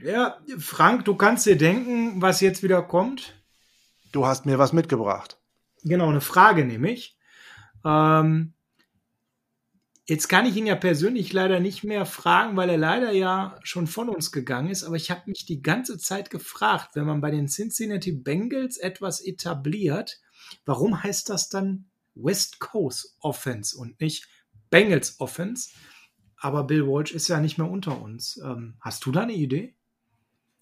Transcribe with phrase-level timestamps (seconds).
[0.00, 3.34] Ja, Frank, du kannst dir denken, was jetzt wieder kommt.
[4.12, 5.40] Du hast mir was mitgebracht.
[5.82, 7.16] Genau, eine Frage nämlich.
[7.84, 8.54] Ähm,
[10.06, 13.86] jetzt kann ich ihn ja persönlich leider nicht mehr fragen, weil er leider ja schon
[13.86, 14.84] von uns gegangen ist.
[14.84, 19.20] Aber ich habe mich die ganze Zeit gefragt, wenn man bei den Cincinnati Bengals etwas
[19.20, 20.20] etabliert,
[20.64, 24.28] warum heißt das dann West Coast Offense und nicht
[24.70, 25.70] Bengals Offense?
[26.36, 28.38] Aber Bill Walsh ist ja nicht mehr unter uns.
[28.44, 29.74] Ähm, hast du da eine Idee?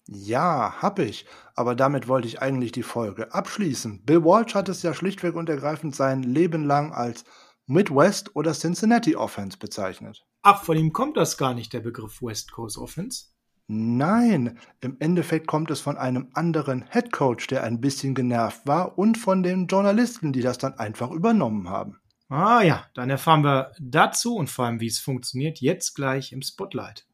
[0.07, 1.25] Ja, hab ich.
[1.55, 4.03] Aber damit wollte ich eigentlich die Folge abschließen.
[4.03, 7.23] Bill Walsh hat es ja schlichtweg und ergreifend sein Leben lang als
[7.65, 10.25] Midwest oder Cincinnati Offense bezeichnet.
[10.41, 13.27] Ach, von ihm kommt das gar nicht, der Begriff West Coast Offense?
[13.67, 18.97] Nein, im Endeffekt kommt es von einem anderen Head Coach, der ein bisschen genervt war,
[18.97, 21.97] und von den Journalisten, die das dann einfach übernommen haben.
[22.27, 26.41] Ah ja, dann erfahren wir dazu und vor allem, wie es funktioniert, jetzt gleich im
[26.41, 27.07] Spotlight.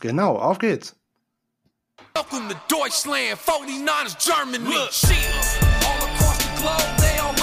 [0.00, 0.97] Genau, auf geht's.
[2.18, 4.64] Welcome to Deutschland, 49ers Germany.
[4.64, 4.90] Look,
[5.86, 7.37] all across the globe, they already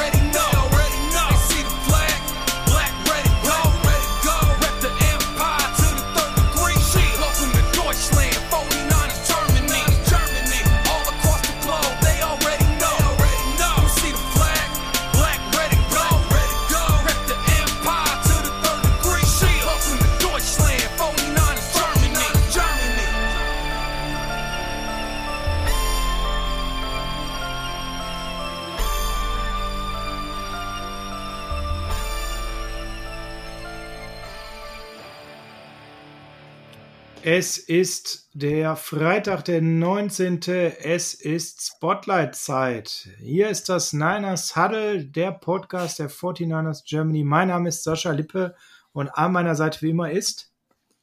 [37.27, 40.41] Es ist der Freitag, der 19.
[40.47, 43.09] Es ist Spotlight-Zeit.
[43.17, 47.23] Hier ist das Niners Huddle, der Podcast der 49ers Germany.
[47.23, 48.53] Mein Name ist Sascha Lippe
[48.93, 50.51] und an meiner Seite wie immer ist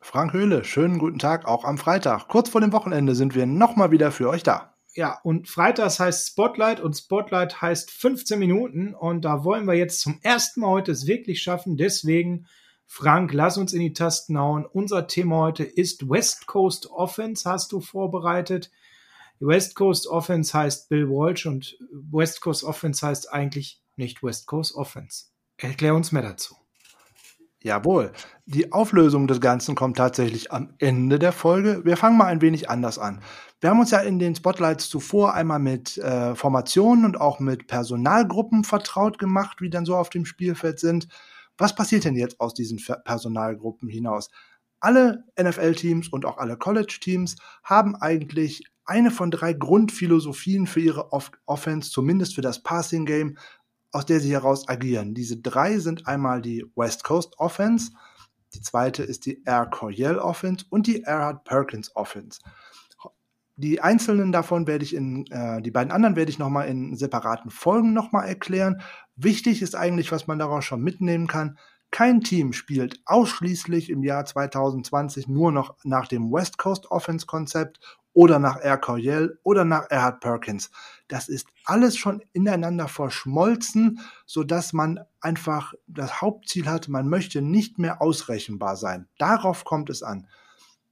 [0.01, 2.29] Frank Höhle, schönen guten Tag auch am Freitag.
[2.29, 4.77] Kurz vor dem Wochenende sind wir nochmal wieder für euch da.
[4.95, 10.01] Ja, und Freitags heißt Spotlight und Spotlight heißt 15 Minuten und da wollen wir jetzt
[10.01, 11.77] zum ersten Mal heute es wirklich schaffen.
[11.77, 12.47] Deswegen,
[12.95, 14.67] Frank, lass uns in die Tasten hauen.
[14.67, 18.71] Unser Thema heute ist West Coast Offense, hast du vorbereitet.
[19.41, 21.79] West Coast Offense heißt Bill Walsh und
[22.11, 25.29] West Coast Offense heißt eigentlich nicht West Coast Offense.
[25.57, 26.55] Erklär uns mehr dazu.
[27.63, 28.13] Jawohl.
[28.45, 31.87] Die Auflösung des Ganzen kommt tatsächlich am Ende der Folge.
[31.87, 33.23] Wir fangen mal ein wenig anders an.
[33.63, 37.69] Wir haben uns ja in den Spotlights zuvor einmal mit äh, Formationen und auch mit
[37.69, 41.09] Personalgruppen vertraut gemacht, wie dann so auf dem Spielfeld sind.
[41.59, 44.31] Was passiert denn jetzt aus diesen Personalgruppen hinaus?
[44.81, 51.31] Alle NFL-Teams und auch alle College-Teams haben eigentlich eine von drei Grundphilosophien für ihre Off
[51.47, 53.39] Offense, zumindest für das Passing-Game,
[53.93, 55.15] aus der sie heraus agieren.
[55.15, 57.93] Diese drei sind einmal die West Coast Offense,
[58.55, 62.41] die zweite ist die Air Coryell Offense und die Erhard Perkins Offense.
[63.63, 67.49] Die einzelnen davon werde ich in, äh, die beiden anderen werde ich nochmal in separaten
[67.49, 68.83] Folgen nochmal erklären.
[69.15, 71.57] Wichtig ist eigentlich, was man daraus schon mitnehmen kann.
[71.93, 77.79] Kein Team spielt ausschließlich im Jahr 2020 nur noch nach dem West Coast Offense Konzept
[78.13, 80.73] oder nach Air Coryell oder nach Erhard Perkins.
[81.07, 87.43] Das ist alles schon ineinander verschmolzen, so dass man einfach das Hauptziel hat, man möchte
[87.43, 89.07] nicht mehr ausrechenbar sein.
[89.19, 90.27] Darauf kommt es an.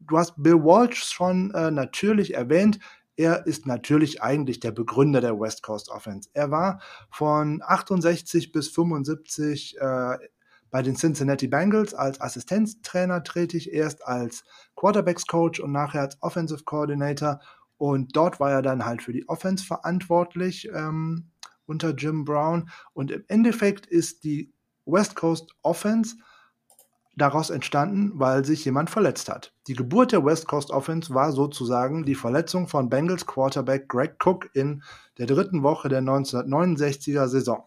[0.00, 2.78] Du hast Bill Walsh schon äh, natürlich erwähnt.
[3.16, 6.31] Er ist natürlich eigentlich der Begründer der West Coast Offense.
[6.33, 6.81] Er war
[7.11, 10.16] von 68 bis 75 äh,
[10.71, 14.44] bei den Cincinnati Bengals als Assistenztrainer tätig, erst als
[14.77, 17.41] Quarterbacks Coach und nachher als Offensive Coordinator.
[17.77, 21.31] Und dort war er dann halt für die Offense verantwortlich ähm,
[21.66, 22.71] unter Jim Brown.
[22.93, 24.53] Und im Endeffekt ist die
[24.87, 26.16] West Coast Offense
[27.21, 29.53] daraus entstanden, weil sich jemand verletzt hat.
[29.67, 34.51] Die Geburt der West Coast Offense war sozusagen die Verletzung von Bengals Quarterback Greg Cook
[34.55, 34.83] in
[35.19, 37.65] der dritten Woche der 1969er Saison.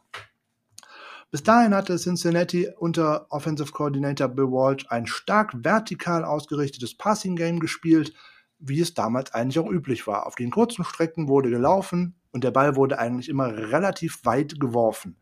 [1.32, 7.60] Bis dahin hatte Cincinnati unter Offensive Coordinator Bill Walsh ein stark vertikal ausgerichtetes Passing Game
[7.60, 8.14] gespielt,
[8.60, 10.28] wie es damals eigentlich auch üblich war.
[10.28, 15.18] Auf den kurzen Strecken wurde gelaufen und der Ball wurde eigentlich immer relativ weit geworfen.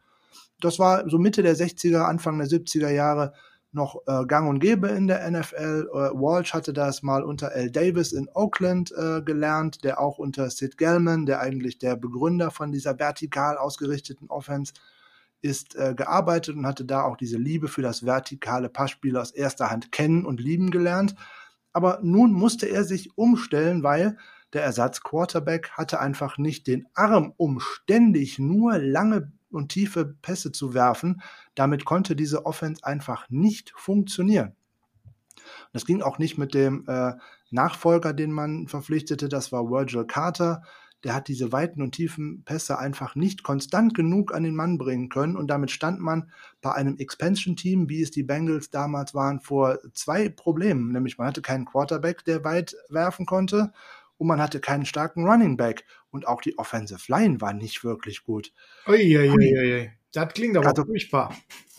[0.59, 3.33] Das war so Mitte der 60er, Anfang der 70er Jahre
[3.73, 5.89] noch äh, gang und gäbe in der NFL.
[5.91, 7.71] Äh, Walsh hatte das mal unter L.
[7.71, 12.71] Davis in Oakland äh, gelernt, der auch unter Sid Gellman, der eigentlich der Begründer von
[12.71, 14.73] dieser vertikal ausgerichteten Offense
[15.41, 19.69] ist, äh, gearbeitet und hatte da auch diese Liebe für das vertikale Passspiel aus erster
[19.69, 21.15] Hand kennen und lieben gelernt.
[21.73, 24.17] Aber nun musste er sich umstellen, weil
[24.53, 30.73] der Ersatz-Quarterback hatte einfach nicht den Arm, um ständig nur lange und tiefe Pässe zu
[30.73, 31.21] werfen.
[31.55, 34.55] Damit konnte diese Offense einfach nicht funktionieren.
[35.73, 37.13] Das ging auch nicht mit dem äh,
[37.49, 40.63] Nachfolger, den man verpflichtete, das war Virgil Carter.
[41.03, 45.09] Der hat diese weiten und tiefen Pässe einfach nicht konstant genug an den Mann bringen
[45.09, 46.29] können und damit stand man
[46.61, 50.91] bei einem Expansion-Team, wie es die Bengals damals waren, vor zwei Problemen.
[50.91, 53.73] Nämlich man hatte keinen Quarterback, der weit werfen konnte
[54.17, 58.23] und man hatte keinen starken Running Back und auch die Offensive Line war nicht wirklich
[58.23, 58.53] gut.
[58.87, 59.91] Uiuiui.
[60.13, 61.35] Das klingt aber Also- furchtbar.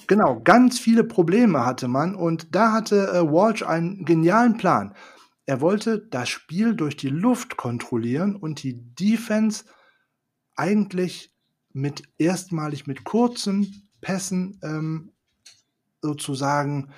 [0.08, 4.94] Genau, ganz viele Probleme hatte man und da hatte äh, Walsh einen genialen Plan.
[5.46, 9.64] Er wollte das Spiel durch die Luft kontrollieren und die Defense
[10.56, 11.32] eigentlich
[11.72, 15.12] mit erstmalig mit kurzen Pässen ähm,
[16.02, 16.92] sozusagen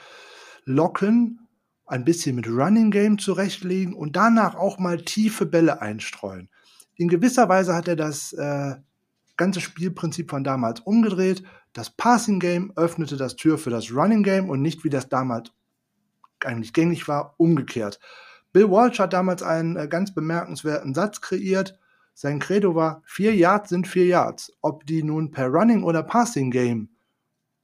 [0.65, 1.47] locken,
[1.87, 6.49] ein bisschen mit Running Game zurechtlegen und danach auch mal tiefe Bälle einstreuen.
[6.97, 8.77] In gewisser Weise hat er das äh,
[9.37, 11.43] ganze Spielprinzip von damals umgedreht.
[11.73, 15.51] Das Passing Game öffnete das Tür für das Running Game und nicht wie das damals
[16.45, 17.99] eigentlich gängig war, umgekehrt.
[18.53, 21.79] Bill Walsh hat damals einen äh, ganz bemerkenswerten Satz kreiert.
[22.15, 24.53] Sein Credo war, vier Yards sind vier Yards.
[24.63, 26.91] Ob die nun per Running oder Passing Game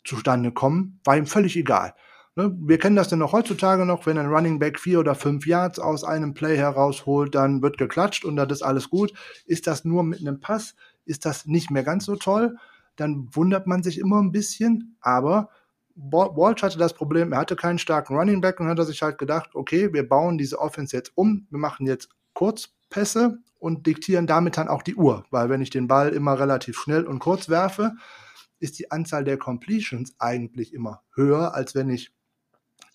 [0.04, 1.94] zustande kommen, war ihm völlig egal.
[2.40, 2.56] Ne?
[2.60, 5.78] Wir kennen das denn noch heutzutage noch, wenn ein Running Back vier oder fünf Yards
[5.78, 9.12] aus einem Play herausholt, dann wird geklatscht und dann ist alles gut.
[9.44, 12.56] Ist das nur mit einem Pass, ist das nicht mehr ganz so toll.
[12.96, 15.50] Dann wundert man sich immer ein bisschen, aber
[15.96, 19.18] Wa- Walsh hatte das Problem, er hatte keinen starken Running Back und hat sich halt
[19.18, 24.56] gedacht, okay, wir bauen diese Offense jetzt um, wir machen jetzt Kurzpässe und diktieren damit
[24.56, 27.92] dann auch die Uhr, weil wenn ich den Ball immer relativ schnell und kurz werfe,
[28.60, 32.12] ist die Anzahl der Completions eigentlich immer höher, als wenn ich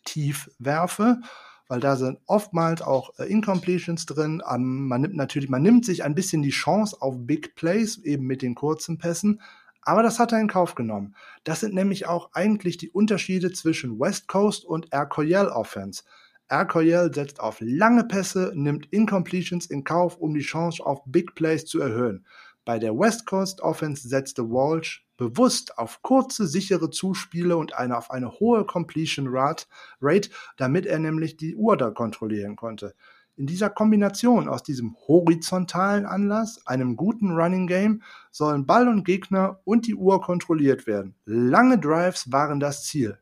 [0.06, 1.20] tief werfe,
[1.68, 4.42] weil da sind oftmals auch äh, Incompletions drin.
[4.50, 8.26] Ähm, man nimmt natürlich, man nimmt sich ein bisschen die Chance auf Big Plays, eben
[8.26, 9.42] mit den kurzen Pässen,
[9.82, 11.16] aber das hat er in Kauf genommen.
[11.44, 16.04] Das sind nämlich auch eigentlich die Unterschiede zwischen West Coast und Air Coryell Offense.
[16.50, 21.36] Air Coryell setzt auf lange Pässe, nimmt Incompletions in Kauf, um die Chance auf Big
[21.36, 22.26] Plays zu erhöhen.
[22.66, 28.12] Bei der West Coast Offense setzte Walsh bewusst auf kurze, sichere Zuspiele und eine, auf
[28.12, 29.66] eine hohe Completion Rate,
[30.02, 32.96] Rate, damit er nämlich die Uhr da kontrollieren konnte.
[33.38, 38.02] In dieser Kombination aus diesem horizontalen Anlass, einem guten Running Game,
[38.32, 41.16] sollen Ball und Gegner und die Uhr kontrolliert werden.
[41.26, 43.20] Lange Drives waren das Ziel.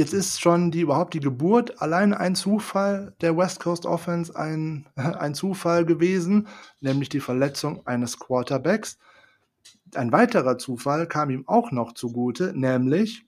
[0.00, 4.86] Jetzt ist schon die überhaupt die Geburt allein ein Zufall der West Coast Offense ein,
[4.94, 6.48] ein Zufall gewesen,
[6.80, 8.96] nämlich die Verletzung eines Quarterbacks.
[9.94, 13.26] Ein weiterer Zufall kam ihm auch noch zugute, nämlich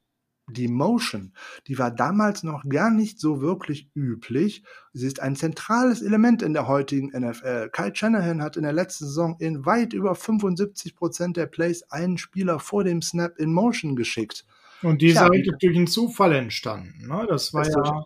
[0.48, 1.34] die Motion.
[1.66, 4.64] Die war damals noch gar nicht so wirklich üblich.
[4.94, 7.68] Sie ist ein zentrales Element in der heutigen NFL.
[7.70, 12.16] Kyle Shanahan hat in der letzten Saison in weit über 75 Prozent der Plays einen
[12.16, 14.46] Spieler vor dem Snap in Motion geschickt.
[14.82, 17.06] Und die ist Tja, eigentlich durch einen Zufall entstanden.
[17.08, 17.26] Ne?
[17.28, 18.04] Das war ja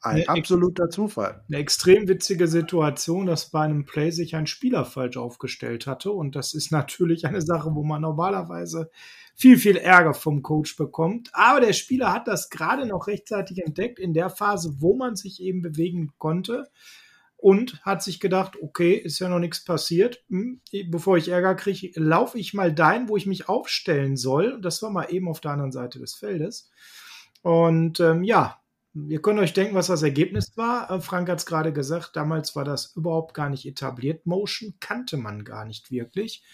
[0.00, 1.44] Ein absoluter Zufall.
[1.48, 6.10] eine extrem witzige Situation, dass bei einem Play sich ein Spieler falsch aufgestellt hatte.
[6.10, 8.90] Und das ist natürlich eine Sache, wo man normalerweise
[9.34, 11.30] viel, viel Ärger vom Coach bekommt.
[11.32, 15.40] Aber der Spieler hat das gerade noch rechtzeitig entdeckt in der Phase, wo man sich
[15.40, 16.68] eben bewegen konnte.
[17.42, 20.22] Und hat sich gedacht, okay, ist ja noch nichts passiert.
[20.28, 24.60] Hm, Bevor ich Ärger kriege, laufe ich mal dahin, wo ich mich aufstellen soll.
[24.60, 26.70] Das war mal eben auf der anderen Seite des Feldes.
[27.42, 28.62] Und ähm, ja,
[28.94, 30.90] Ihr könnt euch denken, was das Ergebnis war.
[30.90, 34.26] Äh, Frank hat es gerade gesagt, damals war das überhaupt gar nicht etabliert.
[34.26, 36.44] Motion kannte man gar nicht wirklich.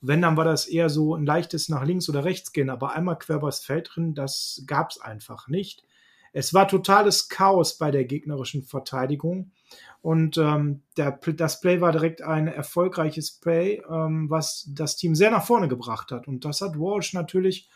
[0.00, 3.18] Wenn, dann war das eher so ein leichtes nach links oder rechts gehen, aber einmal
[3.18, 5.84] quer übers Feld drin, das gab es einfach nicht.
[6.32, 9.52] Es war totales Chaos bei der gegnerischen Verteidigung.
[10.00, 15.30] Und ähm, der, das Play war direkt ein erfolgreiches Play, ähm, was das Team sehr
[15.30, 16.26] nach vorne gebracht hat.
[16.26, 17.68] Und das hat Walsh natürlich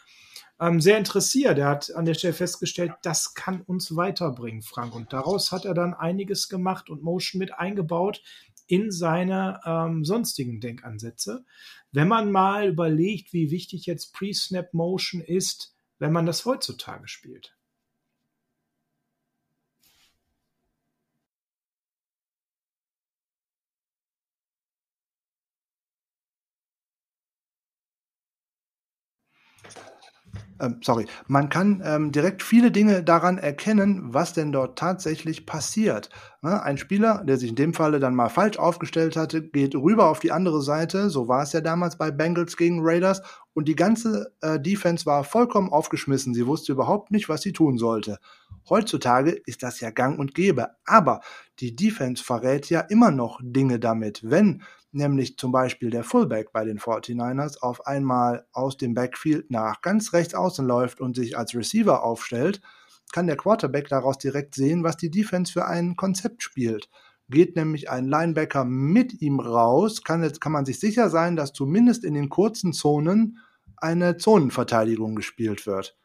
[0.61, 1.59] ähm, sehr interessiert.
[1.59, 4.95] Er hat an der Stelle festgestellt, das kann uns weiterbringen, Frank.
[4.95, 8.23] Und daraus hat er dann einiges gemacht und Motion mit eingebaut
[8.67, 11.45] in seine ähm, sonstigen Denkansätze.
[11.93, 17.57] Wenn man mal überlegt, wie wichtig jetzt Pre-Snap Motion ist, wenn man das heutzutage spielt.
[30.61, 36.11] Ähm, sorry, man kann ähm, direkt viele Dinge daran erkennen, was denn dort tatsächlich passiert.
[36.43, 36.63] Ne?
[36.63, 40.21] Ein Spieler, der sich in dem Falle dann mal falsch aufgestellt hatte, geht rüber auf
[40.21, 43.23] die andere Seite, so war es ja damals bei Bengals gegen Raiders,
[43.53, 46.35] und die ganze äh, Defense war vollkommen aufgeschmissen.
[46.35, 48.19] Sie wusste überhaupt nicht, was sie tun sollte.
[48.69, 51.21] Heutzutage ist das ja gang und gäbe, aber
[51.61, 54.63] die Defense verrät ja immer noch Dinge damit, wenn
[54.97, 60.13] nämlich zum Beispiel der Fullback bei den 49ers auf einmal aus dem Backfield nach ganz
[60.13, 62.61] rechts außen läuft und sich als Receiver aufstellt,
[63.13, 66.89] kann der Quarterback daraus direkt sehen, was die Defense für ein Konzept spielt.
[67.29, 71.53] Geht nämlich ein Linebacker mit ihm raus, kann, jetzt, kann man sich sicher sein, dass
[71.53, 73.39] zumindest in den kurzen Zonen
[73.77, 75.97] eine Zonenverteidigung gespielt wird.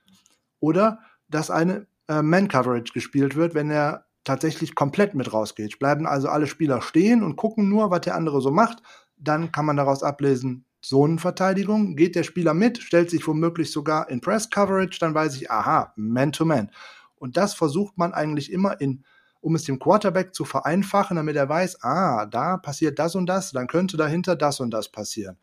[0.60, 5.80] Oder dass eine äh, Man-Coverage gespielt wird, wenn er tatsächlich komplett mit rausgeht.
[5.80, 8.82] Bleiben also alle Spieler stehen und gucken nur, was der andere so macht.
[9.18, 11.96] Dann kann man daraus ablesen, Zonenverteidigung.
[11.96, 15.94] Geht der Spieler mit, stellt sich womöglich sogar in Press Coverage, dann weiß ich, aha,
[15.96, 16.68] Man-to-Man.
[16.68, 16.72] -Man.
[17.16, 19.04] Und das versucht man eigentlich immer in
[19.42, 23.52] um es dem Quarterback zu vereinfachen, damit er weiß, ah, da passiert das und das,
[23.52, 25.38] dann könnte dahinter das und das passieren.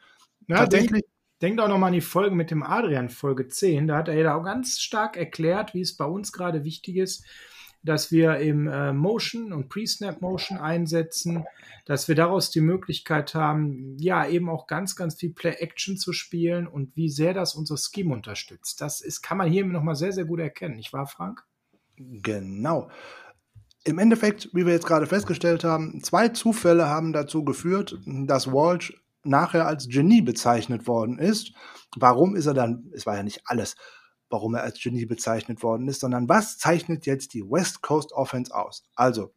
[0.47, 1.05] Ja, Tatsächlich.
[1.43, 3.87] Denkt auch nochmal an die Folge mit dem Adrian, Folge 10.
[3.87, 7.25] Da hat er ja auch ganz stark erklärt, wie es bei uns gerade wichtig ist,
[7.83, 11.45] dass wir im äh, Motion und Pre-Snap Motion einsetzen,
[11.87, 16.67] dass wir daraus die Möglichkeit haben, ja, eben auch ganz, ganz viel Play-Action zu spielen
[16.67, 18.81] und wie sehr das unser Scheme unterstützt.
[18.81, 21.45] Das ist, kann man hier nochmal sehr, sehr gut erkennen, nicht wahr, Frank?
[21.97, 22.91] Genau.
[23.85, 28.93] Im Endeffekt, wie wir jetzt gerade festgestellt haben, zwei Zufälle haben dazu geführt, dass Walsh
[29.25, 31.53] nachher als Genie bezeichnet worden ist.
[31.97, 33.77] Warum ist er dann, es war ja nicht alles,
[34.31, 38.55] warum er als Genie bezeichnet worden ist, sondern was zeichnet jetzt die West Coast Offense
[38.55, 38.85] aus?
[38.95, 39.33] Also,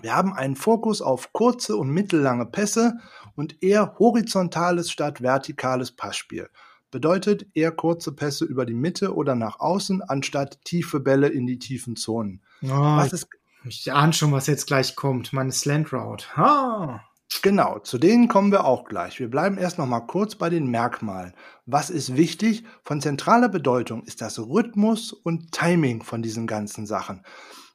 [0.00, 2.98] wir haben einen Fokus auf kurze und mittellange Pässe
[3.36, 6.48] und eher horizontales statt vertikales Passspiel.
[6.90, 11.58] Bedeutet eher kurze Pässe über die Mitte oder nach außen, anstatt tiefe Bälle in die
[11.58, 12.42] tiefen Zonen.
[12.62, 13.28] Oh, was ist
[13.64, 15.32] ich ahne schon, was jetzt gleich kommt.
[15.32, 16.36] Meine Slant Route.
[16.36, 17.04] Ha!
[17.40, 19.18] Genau, zu denen kommen wir auch gleich.
[19.18, 21.34] Wir bleiben erst noch mal kurz bei den Merkmalen.
[21.66, 22.64] Was ist wichtig?
[22.84, 27.24] Von zentraler Bedeutung ist das Rhythmus und Timing von diesen ganzen Sachen.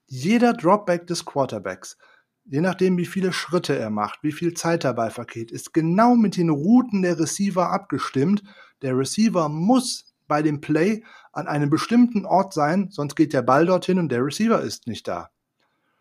[0.06, 1.98] Jeder Dropback des Quarterbacks,
[2.46, 6.38] je nachdem wie viele Schritte er macht, wie viel Zeit dabei vergeht, ist genau mit
[6.38, 8.44] den Routen der Receiver abgestimmt.
[8.82, 13.66] Der Receiver muss bei dem Play an einem bestimmten Ort sein, sonst geht der Ball
[13.66, 15.30] dorthin und der Receiver ist nicht da.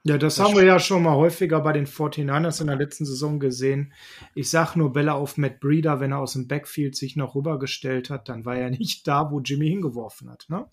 [0.09, 3.05] Ja, das, das haben wir ja schon mal häufiger bei den 49ers in der letzten
[3.05, 3.93] Saison gesehen.
[4.37, 8.09] Ich sag nur Bälle auf Matt Breeder, wenn er aus dem Backfield sich noch rübergestellt
[8.09, 10.67] hat, dann war er nicht da, wo Jimmy hingeworfen hat, ne?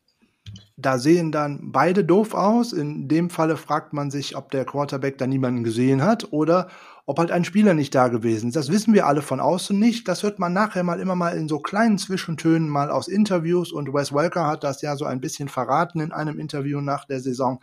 [0.76, 2.74] Da sehen dann beide doof aus.
[2.74, 6.68] In dem Falle fragt man sich, ob der Quarterback da niemanden gesehen hat oder
[7.06, 8.56] ob halt ein Spieler nicht da gewesen ist.
[8.56, 10.08] Das wissen wir alle von außen nicht.
[10.08, 13.94] Das hört man nachher mal immer mal in so kleinen Zwischentönen mal aus Interviews und
[13.94, 17.62] Wes Welker hat das ja so ein bisschen verraten in einem Interview nach der Saison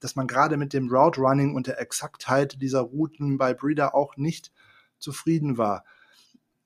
[0.00, 4.16] dass man gerade mit dem Route Running und der Exaktheit dieser Routen bei Breeder auch
[4.16, 4.52] nicht
[4.98, 5.84] zufrieden war.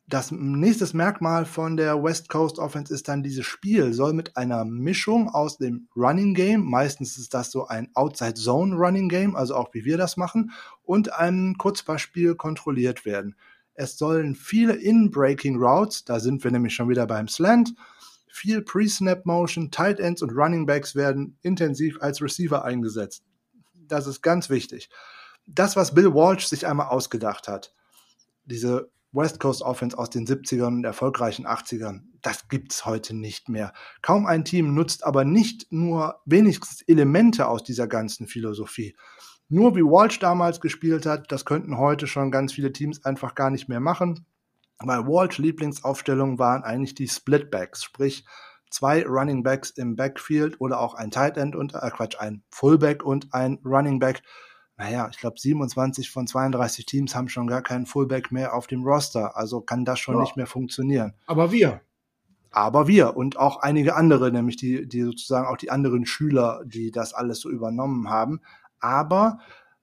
[0.09, 4.65] Das nächste Merkmal von der West Coast Offense ist dann dieses Spiel soll mit einer
[4.65, 9.55] Mischung aus dem Running Game, meistens ist das so ein Outside Zone Running Game, also
[9.55, 10.51] auch wie wir das machen,
[10.83, 13.37] und einem Kurzpassspiel kontrolliert werden.
[13.75, 17.75] Es sollen viele In-Breaking Routes, da sind wir nämlich schon wieder beim Slant,
[18.33, 23.25] viel Pre-Snap Motion, Tight Ends und Running Backs werden intensiv als Receiver eingesetzt.
[23.75, 24.89] Das ist ganz wichtig.
[25.47, 27.75] Das, was Bill Walsh sich einmal ausgedacht hat,
[28.45, 33.75] diese West Coast Offense aus den 70ern und erfolgreichen 80ern, das gibt's heute nicht mehr.
[34.01, 38.97] Kaum ein Team nutzt aber nicht nur wenigstens Elemente aus dieser ganzen Philosophie.
[39.51, 43.51] Nur wie Walsh damals gespielt hat, das könnten heute schon ganz viele Teams einfach gar
[43.51, 44.25] nicht mehr machen.
[44.87, 48.25] Weil Walsh Lieblingsaufstellungen waren eigentlich die Splitbacks, sprich
[48.71, 53.05] zwei Running Backs im Backfield oder auch ein Tight End und äh, Quatsch, ein Fullback
[53.05, 54.23] und ein Running Back.
[54.77, 58.83] Naja, ich glaube 27 von 32 Teams haben schon gar keinen Fullback mehr auf dem
[58.85, 60.23] Roster, also kann das schon ja.
[60.23, 61.15] nicht mehr funktionieren.
[61.27, 61.83] Aber wir.
[62.51, 66.91] Aber wir und auch einige andere, nämlich die, die sozusagen auch die anderen Schüler, die
[66.91, 68.41] das alles so übernommen haben.
[68.81, 69.39] Aber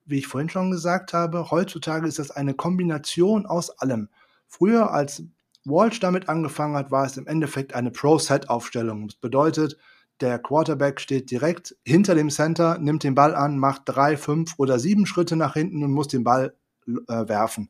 [0.06, 4.10] wie ich vorhin schon gesagt habe, heutzutage ist das eine Kombination aus allem.
[4.50, 5.24] Früher, als
[5.64, 9.08] Walsh damit angefangen hat, war es im Endeffekt eine Pro-Set-Aufstellung.
[9.08, 9.78] Das bedeutet,
[10.20, 14.80] der Quarterback steht direkt hinter dem Center, nimmt den Ball an, macht drei, fünf oder
[14.80, 16.56] sieben Schritte nach hinten und muss den Ball
[16.88, 17.70] äh, werfen.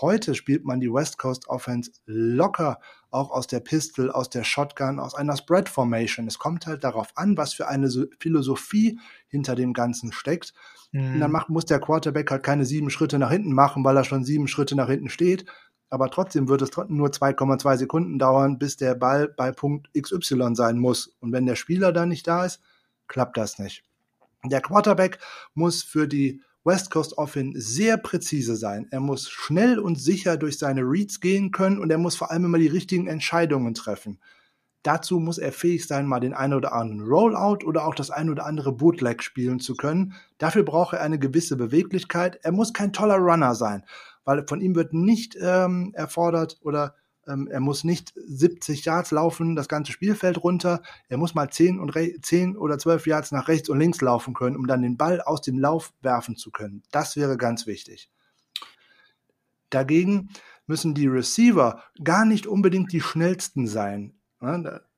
[0.00, 2.80] Heute spielt man die West Coast Offense locker,
[3.10, 6.26] auch aus der Pistol, aus der Shotgun, aus einer Spread Formation.
[6.26, 10.52] Es kommt halt darauf an, was für eine Philosophie hinter dem Ganzen steckt.
[10.92, 11.14] Mhm.
[11.14, 14.04] Und dann macht, muss der Quarterback halt keine sieben Schritte nach hinten machen, weil er
[14.04, 15.46] schon sieben Schritte nach hinten steht,
[15.90, 20.78] aber trotzdem wird es nur 2,2 Sekunden dauern, bis der Ball bei Punkt XY sein
[20.78, 21.16] muss.
[21.20, 22.60] Und wenn der Spieler dann nicht da ist,
[23.06, 23.84] klappt das nicht.
[24.44, 25.18] Der Quarterback
[25.54, 28.88] muss für die West Coast Offense sehr präzise sein.
[28.90, 32.44] Er muss schnell und sicher durch seine Reads gehen können und er muss vor allem
[32.46, 34.18] immer die richtigen Entscheidungen treffen.
[34.82, 38.30] Dazu muss er fähig sein, mal den einen oder anderen Rollout oder auch das ein
[38.30, 40.14] oder andere Bootleg spielen zu können.
[40.38, 42.38] Dafür braucht er eine gewisse Beweglichkeit.
[42.42, 43.84] Er muss kein toller Runner sein
[44.26, 46.94] weil von ihm wird nicht ähm, erfordert oder
[47.28, 50.80] Ähm, er muss nicht 70 Yards laufen, das ganze Spielfeld runter.
[51.08, 51.92] Er muss mal 10, und
[52.22, 55.40] 10 oder 12 Yards nach rechts und links laufen können, um dann den Ball aus
[55.40, 56.84] dem Lauf werfen zu können.
[56.92, 58.10] Das wäre ganz wichtig.
[59.70, 60.28] Dagegen
[60.68, 64.14] müssen die Receiver gar nicht unbedingt die schnellsten sein.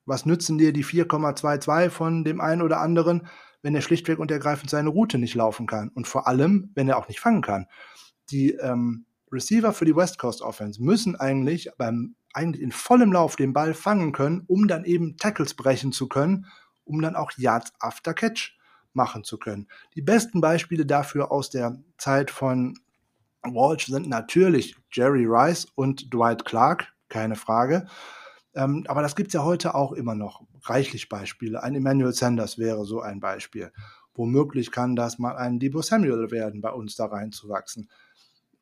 [0.05, 3.27] Was nützen dir die 4,22 von dem einen oder anderen,
[3.63, 5.89] wenn er schlichtweg und ergreifend seine Route nicht laufen kann?
[5.89, 7.65] Und vor allem, wenn er auch nicht fangen kann.
[8.29, 13.35] Die ähm, Receiver für die West Coast Offense müssen eigentlich beim eigentlich in vollem Lauf
[13.35, 16.45] den Ball fangen können, um dann eben Tackles brechen zu können,
[16.83, 18.57] um dann auch Yards after Catch
[18.93, 19.67] machen zu können.
[19.95, 22.77] Die besten Beispiele dafür aus der Zeit von
[23.43, 27.87] Walsh sind natürlich Jerry Rice und Dwight Clark, keine Frage.
[28.53, 31.63] Ähm, aber das gibt es ja heute auch immer noch reichlich Beispiele.
[31.63, 33.71] Ein Emmanuel Sanders wäre so ein Beispiel.
[34.13, 37.89] Womöglich kann das mal ein Debo Samuel werden, bei uns da reinzuwachsen.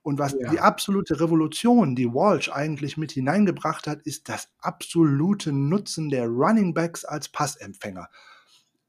[0.07, 0.49] Und was ja.
[0.49, 6.73] die absolute Revolution, die Walsh eigentlich mit hineingebracht hat, ist das absolute Nutzen der Running
[6.73, 8.07] Backs als Passempfänger.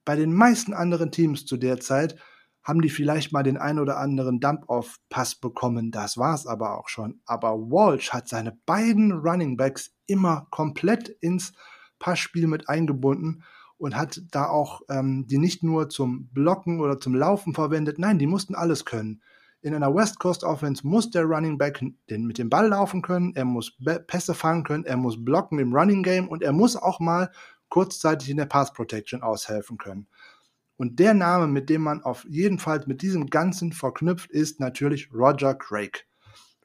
[0.05, 2.15] Bei den meisten anderen Teams zu der Zeit
[2.63, 5.91] haben die vielleicht mal den ein oder anderen Dump-Off-Pass bekommen.
[5.91, 7.21] Das war's aber auch schon.
[7.27, 11.53] Aber Walsh hat seine beiden Running Backs immer komplett ins
[11.99, 13.43] Passspiel mit eingebunden
[13.77, 17.99] und hat da auch ähm, die nicht nur zum Blocken oder zum Laufen verwendet.
[17.99, 19.21] Nein, die mussten alles können.
[19.61, 23.35] In einer West Coast Offense muss der Running Back den, mit dem Ball laufen können,
[23.35, 27.01] er muss Pässe fangen können, er muss blocken im Running Game und er muss auch
[27.01, 27.33] mal
[27.69, 30.07] kurzzeitig in der Pass Protection aushelfen können.
[30.77, 35.13] Und der Name, mit dem man auf jeden Fall mit diesem Ganzen verknüpft, ist natürlich
[35.13, 36.07] Roger Craig.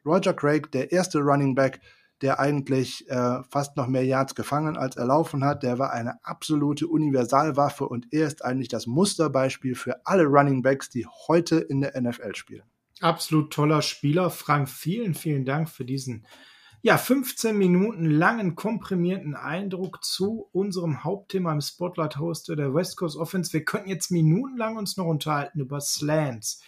[0.06, 1.82] Roger Craig, der erste Running Back,
[2.22, 6.86] der eigentlich äh, fast noch mehr Yards gefangen als erlaufen hat, der war eine absolute
[6.88, 12.00] Universalwaffe und er ist eigentlich das Musterbeispiel für alle Running Backs, die heute in der
[12.00, 12.73] NFL spielen
[13.04, 14.30] absolut toller Spieler.
[14.30, 16.26] Frank, vielen, vielen Dank für diesen
[16.86, 23.16] ja, 15 Minuten langen komprimierten Eindruck zu unserem Hauptthema im Spotlight Hoster der West Coast
[23.16, 23.54] Offense.
[23.54, 26.62] Wir könnten jetzt minutenlang uns noch unterhalten über Slants,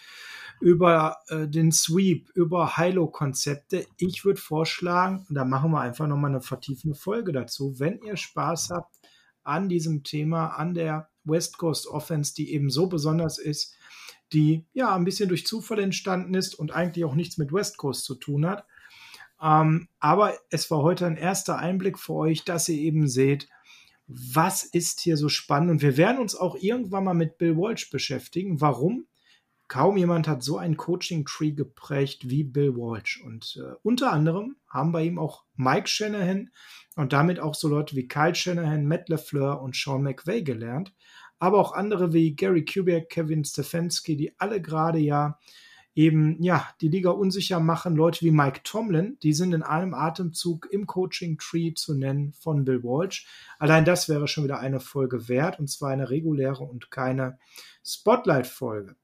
[0.62, 3.88] über äh, den Sweep, über Hilo-Konzepte.
[3.98, 7.78] Ich würde vorschlagen, da machen wir einfach nochmal eine vertiefende Folge dazu.
[7.78, 8.96] Wenn ihr Spaß habt
[9.44, 13.75] an diesem Thema, an der West Coast Offense, die eben so besonders ist,
[14.34, 18.06] die ja ein bisschen durch Zufall entstanden ist und eigentlich auch nichts mit West Coast
[18.06, 18.66] zu tun hat.
[19.42, 23.48] Ähm, aber es war heute ein erster Einblick für euch, dass ihr eben seht,
[24.08, 25.72] was ist hier so spannend.
[25.72, 28.62] Und wir werden uns auch irgendwann mal mit Bill Walsh beschäftigen.
[28.62, 29.08] Warum?
[29.68, 33.22] Kaum jemand hat so ein Coaching-Tree geprägt wie Bill Walsh.
[33.26, 36.52] Und äh, unter anderem haben bei ihm auch Mike Shanahan
[36.96, 40.94] und damit auch so Leute wie Kyle Shanahan, Matt LeFleur und Sean McVay gelernt
[41.40, 45.38] aber auch andere wie Gary Kubiak, Kevin Stefanski, die alle gerade ja
[45.96, 47.96] eben ja die Liga unsicher machen.
[47.96, 52.66] Leute wie Mike Tomlin, die sind in einem Atemzug im Coaching Tree zu nennen von
[52.66, 53.26] Bill Walsh.
[53.58, 57.40] Allein das wäre schon wieder eine Folge wert und zwar eine reguläre und keine
[57.84, 58.96] Spotlight-Folge.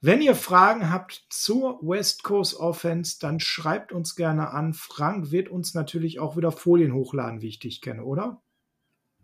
[0.00, 4.72] Wenn ihr Fragen habt zur West Coast Offense, dann schreibt uns gerne an.
[4.72, 8.40] Frank wird uns natürlich auch wieder Folien hochladen, wie ich dich kenne, oder?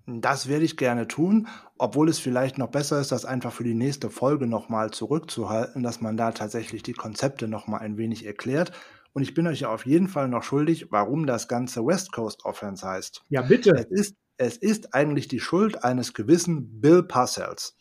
[0.07, 3.75] Das werde ich gerne tun, obwohl es vielleicht noch besser ist, das einfach für die
[3.75, 8.73] nächste Folge nochmal zurückzuhalten, dass man da tatsächlich die Konzepte nochmal ein wenig erklärt.
[9.14, 12.45] Und ich bin euch ja auf jeden Fall noch schuldig, warum das ganze West Coast
[12.45, 13.23] Offense heißt.
[13.31, 13.71] Ja, bitte.
[13.71, 17.77] Es ist, es ist eigentlich die Schuld eines gewissen Bill Parcells.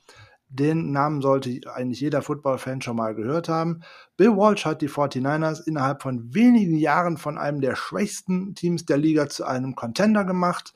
[0.47, 3.81] Den Namen sollte eigentlich jeder Football-Fan schon mal gehört haben.
[4.15, 8.97] Bill Walsh hat die 49ers innerhalb von wenigen Jahren von einem der schwächsten Teams der
[8.97, 10.73] Liga zu einem Contender gemacht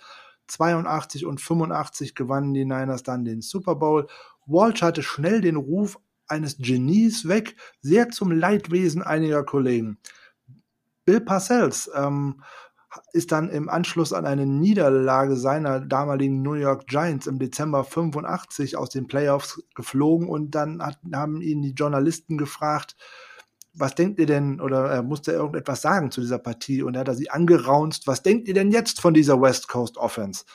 [0.48, 4.08] 82 und 85 gewannen die Niners dann den Super Bowl.
[4.46, 9.98] Walsh hatte schnell den Ruf eines Genies weg, sehr zum Leidwesen einiger Kollegen.
[11.06, 12.44] Bill Parcells ähm,
[13.14, 18.78] ist dann im Anschluss an eine Niederlage seiner damaligen New York Giants im Dezember 85
[18.78, 22.96] aus den Playoffs geflogen und dann hat, haben ihn die Journalisten gefragt,
[23.80, 27.06] was denkt ihr denn, oder äh, musste er irgendetwas sagen zu dieser Partie und er
[27.06, 30.46] hat sie angeraunzt, was denkt ihr denn jetzt von dieser West Coast Offense?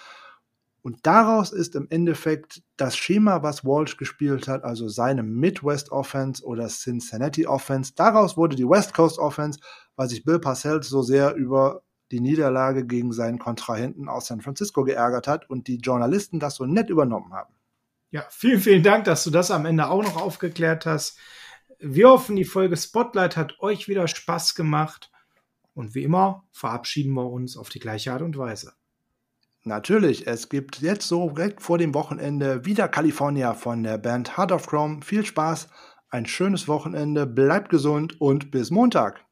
[0.82, 6.44] Und daraus ist im Endeffekt das Schema, was Walsh gespielt hat, also seine Midwest Offense
[6.44, 9.60] oder Cincinnati Offense, daraus wurde die West Coast Offense,
[9.94, 14.82] weil sich Bill Parcells so sehr über die Niederlage gegen seinen Kontrahenten aus San Francisco
[14.82, 17.54] geärgert hat und die Journalisten das so nett übernommen haben.
[18.10, 21.18] Ja, vielen, vielen Dank, dass du das am Ende auch noch aufgeklärt hast.
[21.84, 25.10] Wir hoffen, die Folge Spotlight hat euch wieder Spaß gemacht.
[25.74, 28.74] Und wie immer verabschieden wir uns auf die gleiche Art und Weise.
[29.64, 34.52] Natürlich, es gibt jetzt so direkt vor dem Wochenende wieder California von der Band Heart
[34.52, 35.02] of Chrome.
[35.02, 35.70] Viel Spaß,
[36.08, 39.24] ein schönes Wochenende, bleibt gesund und bis Montag.